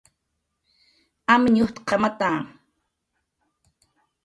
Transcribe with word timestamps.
"Amñ 1.33 1.55
ujtq""amata" 1.63 2.29